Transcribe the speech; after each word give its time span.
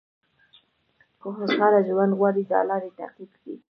که 1.21 1.27
خوشاله 1.35 1.79
ژوند 1.87 2.13
غواړئ 2.19 2.43
دا 2.51 2.59
لارې 2.69 2.95
تعقیب 2.99 3.31
کړئ. 3.39 3.55